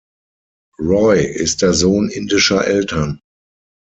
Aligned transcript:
Roy 0.79 1.19
ist 1.23 1.61
der 1.61 1.75
Sohn 1.75 2.09
indischer 2.09 2.65
Eltern. 2.65 3.19